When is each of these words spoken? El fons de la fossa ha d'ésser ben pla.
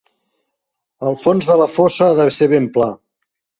El 1.09 1.19
fons 1.27 1.51
de 1.51 1.59
la 1.63 1.69
fossa 1.75 2.09
ha 2.09 2.19
d'ésser 2.23 2.51
ben 2.57 2.69
pla. 2.79 2.91